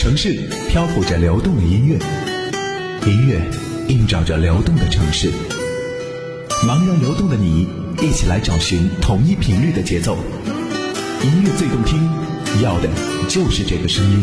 [0.00, 1.98] 城市漂浮着流动的音乐，
[3.06, 3.38] 音乐
[3.88, 5.30] 映照着流动的城市。
[6.66, 7.68] 茫然流动的你，
[8.00, 10.16] 一起来找寻同一频率的节奏。
[11.22, 12.10] 音乐最动听，
[12.62, 12.88] 要的
[13.28, 14.22] 就是这个声音。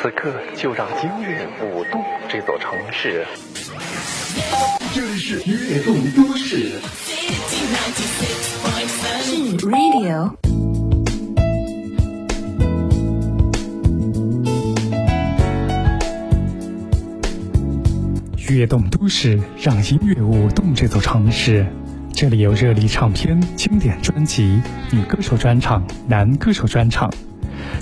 [0.00, 3.26] 此刻就让音乐舞动这座城市。
[4.94, 6.70] 这里是悦动都市。
[9.62, 10.30] Radio。
[18.48, 21.66] 悦动都市，让音乐舞动这座城市。
[22.12, 24.60] 这里有热力唱片、经典专辑、
[24.92, 27.10] 女歌手专场、男歌手专场。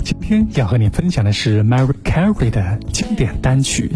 [0.03, 3.91] 今天要和你分享的是 Mary Carey 的经典单曲。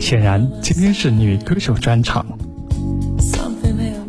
[0.00, 2.26] 显然，今天是女歌手专场。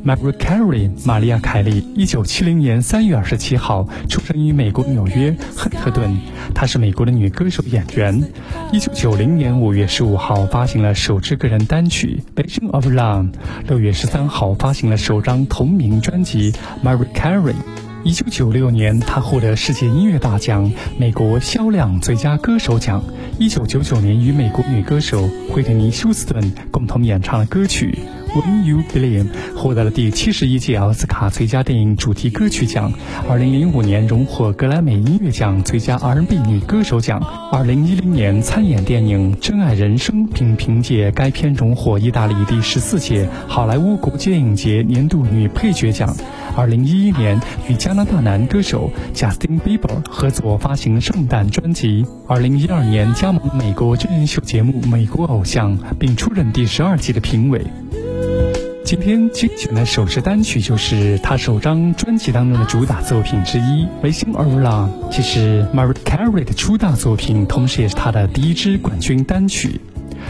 [0.03, 6.17] Mariah Carey，玛利亚·凯莉，一九七零年三月二十七号出生于美国纽约亨特顿。
[6.55, 8.23] 她是美国的女歌手、演员。
[8.71, 13.31] 一九九零年五月十五号发行了首支个人单曲《Vision of Love》。
[13.67, 16.51] 六月十三号发行了首张同名专辑
[16.83, 17.53] 《Mariah Carey》。
[18.03, 23.03] 一九九六年，她获得世界音乐大奖美国销量最佳歌手奖。
[23.37, 27.99] 一九九九年，与美国女歌手惠特尼·休斯顿共同演唱了歌曲。
[28.33, 32.93] When You Believe 获得了第七十一届奥斯卡最佳电影主题歌曲奖。
[33.27, 37.21] 二零零五年荣获格莱美音乐奖最佳 R&B 女歌手奖。
[37.51, 46.15] 二零一零年参演电影《真爱人生》，并凭借该片荣获意大利第十四届好莱坞国际电影节年度女配角奖。
[46.55, 52.05] 二零一一年与加拿大男歌手 Justin Bieber 合作发行圣诞专辑。
[52.27, 57.61] 二零一二年加盟美国真人秀节目《美国偶像》，并出任第十二季的评委。
[58.91, 69.79] 今天精选的首支单曲就是他首张专辑当中的主打作品之一《维新尔朗》，这是 Mariah Carey 的出道作品，同时也是他的第一支冠军单曲。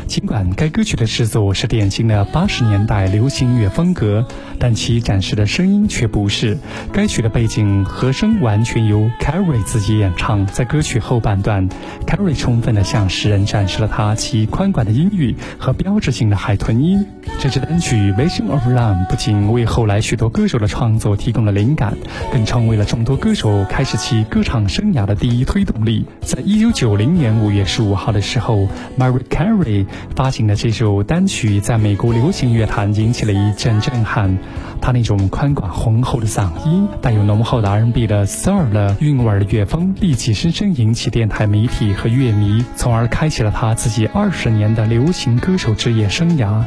[0.08, 4.26] 尽管该歌曲的制作是典型的八十年代流行音乐风格，
[4.60, 6.58] 但其展示的声音却不是。
[6.92, 10.46] 该曲的背景和声完全由 Carrie 自己演唱。
[10.48, 11.70] 在歌曲后半段
[12.06, 17.06] ，Carrie 充分地向世人展示了他其宽广的音域和标志性的海豚音。
[17.40, 21.96] 这支单曲《Vision of Love》不仅为后来许多歌手的创作提供了灵感，
[22.32, 26.06] 更成为了众多歌手开始其歌唱生涯的第一推动力。
[26.22, 28.68] 在一九九零年五月十五号的时候
[29.00, 34.38] ，Mary Carey 发行的这首单曲在美国流行乐坛引起了一阵震撼。
[34.81, 46.63] 他那种宽广浑厚的嗓音，带有浓厚的 R&B 的 soul 的韵味的乐风，立即深深引起电台媒体和乐迷，从而开启了他自己二十年的流行歌手职业生涯。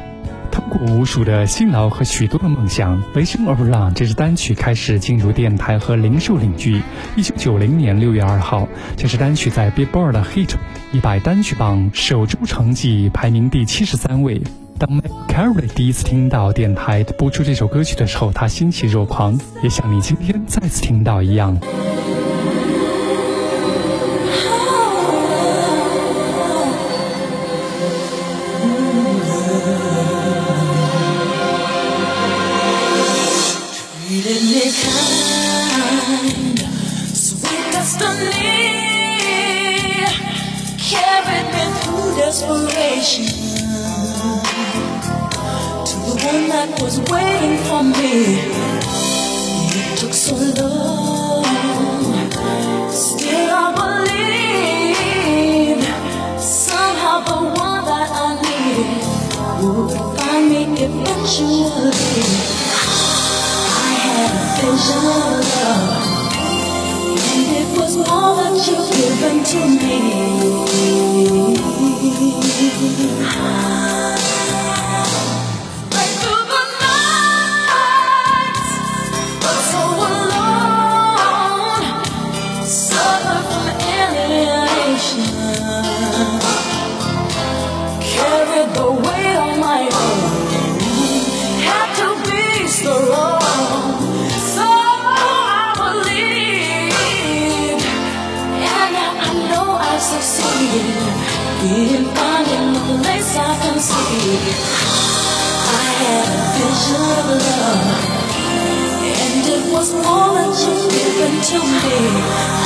[0.52, 6.80] 通过无数的辛劳和许多的梦想，《Vision of Love》这支单曲开始进入电台和零售领域。
[7.16, 10.54] 一九九零年六月二号，这支单曲在 Billboard Hit
[10.92, 14.40] 一百单曲榜首周成绩排名第七十三位。
[14.78, 21.58] 当 Carrie 第一次听到电台播出这首歌曲的时候，他欣喜若狂，也像你今天再次听到一样。
[69.24, 70.24] 分就没你。
[103.02, 103.78] Place I can.
[105.66, 107.86] I had a vision of love,
[109.22, 111.98] and it was more than you've given to me.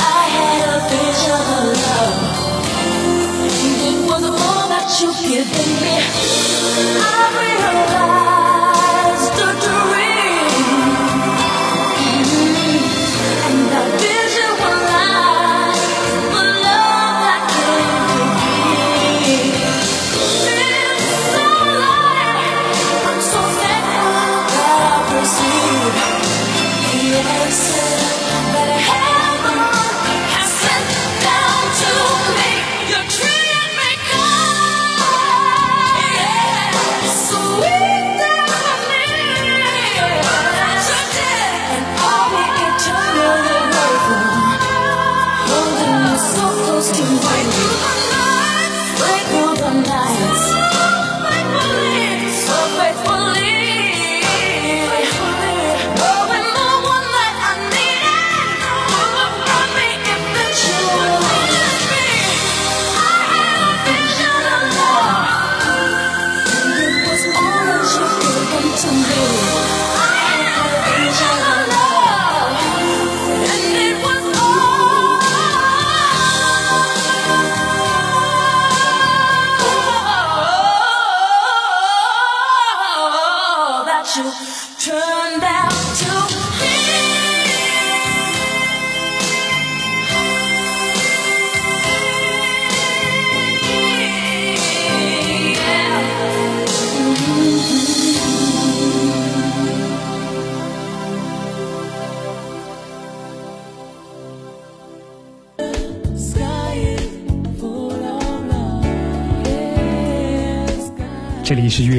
[0.03, 2.17] I had a vision of love,
[3.45, 5.95] and it was more that you've given me.
[7.01, 7.58] I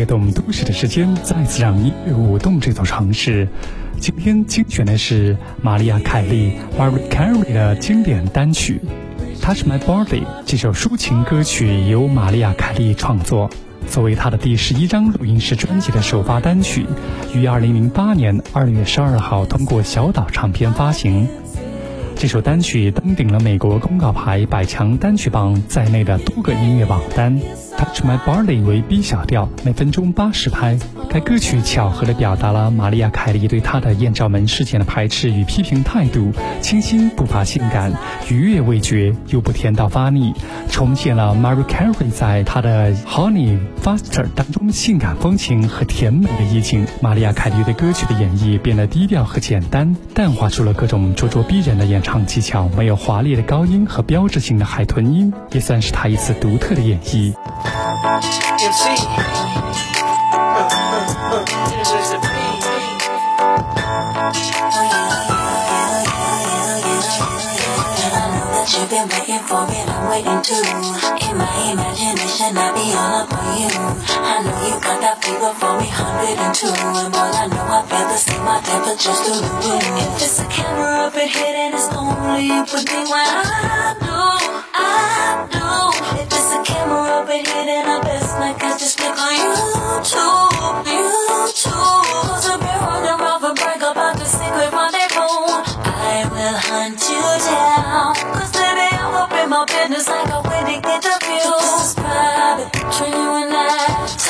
[0.01, 3.47] 这里是悦动都市的时间，再次让音乐舞动这座城市。
[3.99, 8.81] 今天精选的是玛丽亚·凯莉 （Maria Carey） 的经典单曲
[9.43, 10.23] 《Touch My Body》。
[10.47, 13.51] 这首抒情歌曲由玛丽亚·凯莉创作，
[13.89, 16.87] 作为她的第十一张录音室专辑的首发单曲，
[17.35, 21.29] 于二零零八年二月十二号通过小岛唱片发行。
[22.17, 27.39] 这首单曲登顶了美国公告牌百强单曲榜在内的多个音乐榜单。
[27.81, 30.79] Touch My Body 为 B 小调，每分钟八十拍。
[31.09, 36.31] 该歌曲巧合地表达了玛丽亚·凯莉对她的艳照门事件的排斥与批评态度，
[36.61, 37.91] 清新不乏性感，
[38.29, 40.35] 愉悦味觉又不甜到发腻，
[40.69, 46.87] 重现了 Mariah Carey 在她的 Honey Faster 当中性感风情和甜美的意境。
[47.01, 57.33] 玛丽亚·凯莉对歌曲的演绎变得低调和简单，淡化出了各种咄咄逼人的演唱技巧，没有华丽的高音和标志性的海豚音，也算是她一次独特的演绎。
[57.71, 58.85] MC.
[60.33, 61.45] Uh, uh, uh,
[61.87, 62.71] Here's the beat.
[68.71, 70.63] You've been waiting for it, I'm waiting too.
[71.27, 73.69] In my imagination, I be all up on you.
[73.69, 76.71] I know you got that fever for me, 102.
[76.71, 79.85] And boy, I know I feel the same, my temperature's through the roof.
[80.01, 84.39] If it's a camera up in here, then it's only you me when I know,
[84.73, 85.91] I know.
[86.17, 87.20] If it's a camera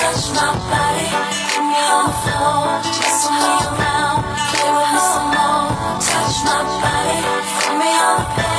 [0.01, 1.09] Touch my body,
[1.53, 2.81] put me on the floor.
[3.01, 4.19] Mess with me around,
[4.49, 5.69] play with me some more.
[6.09, 7.19] Touch my body,
[7.61, 8.50] put me on the bed.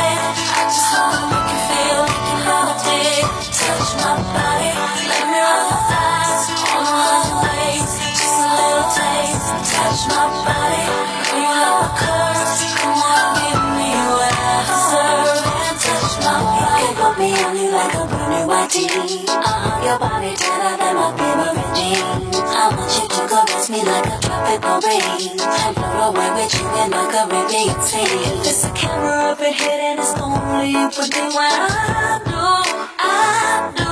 [20.12, 22.36] Body tighter than my favorite jeans.
[22.36, 25.40] I want you to caress me like a tropical breeze.
[25.40, 28.04] And float away with you in a Caribbean sea.
[28.44, 32.60] It's a camera up here, then it's only you put me when I know,
[33.00, 33.91] I know.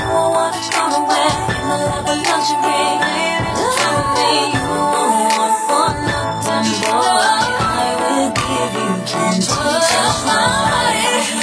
[0.00, 1.28] You won't wanna come away
[1.68, 2.98] the love of lingerie.
[3.76, 4.99] Come with me, my you you
[9.12, 11.39] give you plenty.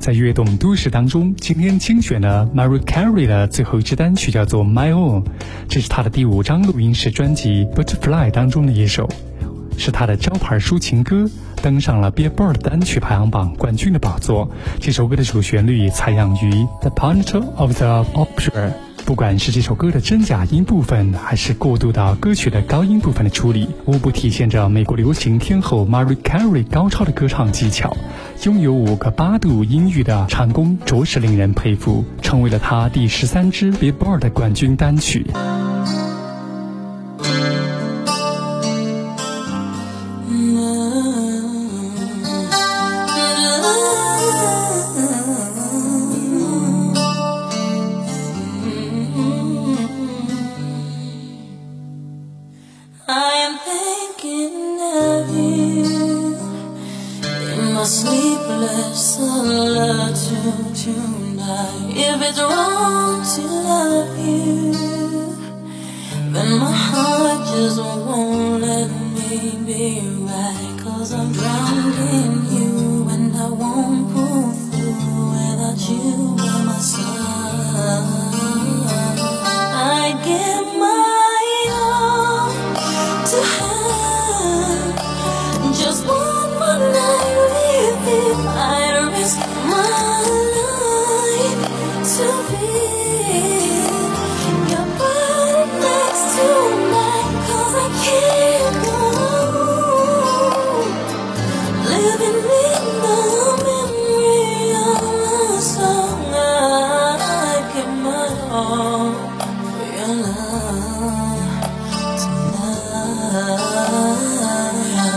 [0.00, 5.22] 在悦动都市当中，今天精选了 Mary Carey 的最后一支单曲叫做《My Own》，
[5.68, 9.06] 这是她的第五张录音室专辑《Butterfly》当中的一首，
[9.76, 11.28] 是她的招牌抒情歌，
[11.62, 14.50] 登上了 Billboard 单曲排行榜冠军的宝座。
[14.80, 18.70] 这首歌的主旋律采样于《The Planet of the Opera》。
[19.10, 27.96] 不管是这首歌的真假音部分，还是过渡到歌曲的高音部分的处理，无不体现着美国流行天后 Mariah Carey 高超的歌唱技巧。
[28.44, 35.26] 拥有五个八度音域的唱功，着实令人佩服，成为了她第十三支 Billboard 的冠军单曲。
[57.90, 61.90] Sleepless solitude tonight.
[61.90, 64.72] If it's wrong to love you,
[66.32, 70.78] then my heart just won't let me be right.
[70.84, 78.19] Cause I'm drowned in you and I won't pull through without you by my side.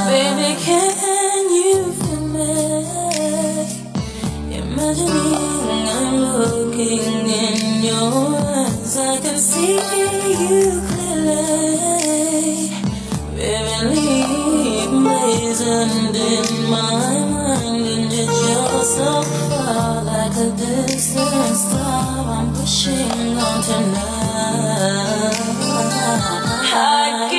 [0.07, 2.53] Baby, can you feel me?
[4.57, 12.69] Imagining I'm looking in your eyes, I can see you clearly.
[13.35, 19.11] Vividly blazoned in my mind, and so
[19.49, 22.25] far like a distant star.
[22.37, 24.23] I'm pushing on tonight.
[26.75, 27.29] I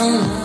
[0.00, 0.39] alone.